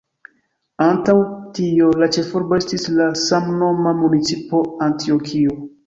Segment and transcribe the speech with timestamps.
[0.85, 1.15] Antaŭ
[1.59, 5.61] tio, la ĉefurbo estis la samnoma municipo Antjokio.